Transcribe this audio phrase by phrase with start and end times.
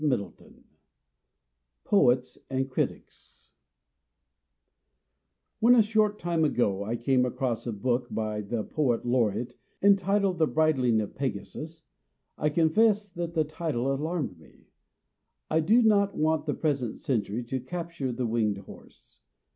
[0.03, 0.63] XXVII
[1.83, 3.51] POETS AND CRITICS
[5.59, 10.39] WHEN a short time ago I came across a book by the Poet Laureate, entitled"
[10.39, 11.83] The Brid ling of Pegasus,"
[12.35, 14.69] I confess that the title alarmed me.
[15.51, 19.19] I do not want the present century to capture the winged horse.